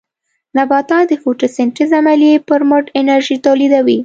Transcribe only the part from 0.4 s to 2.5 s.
نباتات د فوټوسنټیز عملیې